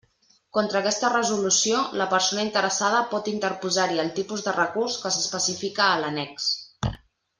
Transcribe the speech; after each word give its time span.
Contra 0.57 0.79
aquesta 0.83 1.09
resolució, 1.11 1.83
la 2.01 2.07
persona 2.13 2.45
interessada 2.47 3.03
pot 3.11 3.29
interposar-hi 3.33 4.01
el 4.05 4.09
tipus 4.21 4.47
de 4.47 4.55
recurs 4.57 4.97
que 5.05 5.13
s'especifica 5.19 5.87
a 5.91 6.01
l'annex. 6.05 6.51